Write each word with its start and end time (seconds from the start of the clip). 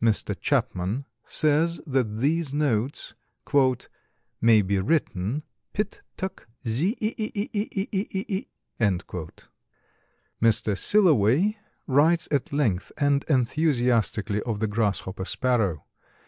Mr. 0.00 0.38
Chapman 0.40 1.04
says 1.24 1.80
that 1.84 2.18
these 2.18 2.54
notes 2.54 3.14
"may 4.40 4.62
be 4.62 4.78
written 4.78 5.42
pit 5.72 6.00
túck 6.16 6.46
zee 6.64 6.96
e 7.00 7.12
e 7.18 7.30
e 7.34 7.48
e 7.52 7.68
e 7.82 7.88
e 7.90 8.06
e 8.08 8.24
e." 8.28 8.46
Mr. 10.40 10.78
Silloway 10.78 11.56
writes 11.88 12.28
at 12.30 12.52
length 12.52 12.92
and 12.98 13.24
enthusiastically 13.28 14.40
of 14.42 14.60
the 14.60 14.68
Grasshopper 14.68 15.24
Sparrow. 15.24 15.84